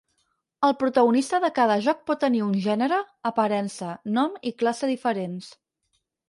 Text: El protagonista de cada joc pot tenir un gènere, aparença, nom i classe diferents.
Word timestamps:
El 0.67 0.71
protagonista 0.83 1.39
de 1.43 1.51
cada 1.59 1.75
joc 1.87 2.01
pot 2.11 2.19
tenir 2.23 2.41
un 2.45 2.55
gènere, 2.63 2.97
aparença, 3.31 3.91
nom 4.17 4.35
i 4.53 4.55
classe 4.63 4.91
diferents. 4.95 5.53